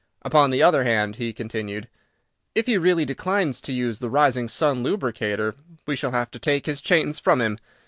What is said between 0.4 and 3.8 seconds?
the other hand," he continued, "if he really declines to